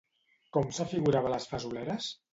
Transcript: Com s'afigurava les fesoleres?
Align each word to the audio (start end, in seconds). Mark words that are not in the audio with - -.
Com 0.57 0.71
s'afigurava 0.77 1.35
les 1.37 1.49
fesoleres? 1.53 2.09